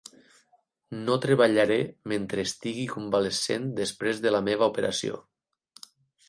No 1.09 1.17
treballaré 1.25 1.77
mentre 2.13 2.45
estigui 2.49 2.87
convalescent 2.95 3.69
després 3.81 4.23
de 4.25 4.33
la 4.37 4.41
meva 4.49 4.71
operació. 4.75 5.21